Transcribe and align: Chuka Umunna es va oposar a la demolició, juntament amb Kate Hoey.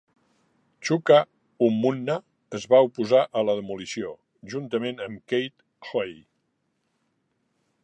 Chuka 0.87 1.17
Umunna 1.67 2.15
es 2.59 2.65
va 2.71 2.79
oposar 2.87 3.21
a 3.41 3.45
la 3.49 3.55
demolició, 3.61 4.15
juntament 4.55 5.05
amb 5.09 5.23
Kate 5.35 5.91
Hoey. 5.91 6.19